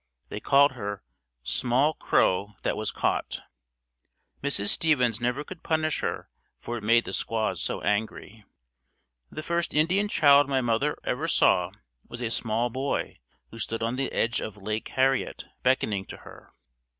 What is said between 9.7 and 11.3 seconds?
Indian child my mother ever